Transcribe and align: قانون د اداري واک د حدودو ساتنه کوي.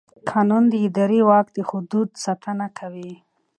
قانون 0.29 0.63
د 0.69 0.73
اداري 0.87 1.21
واک 1.29 1.47
د 1.57 1.59
حدودو 1.69 2.13
ساتنه 2.25 2.67
کوي. 2.79 3.13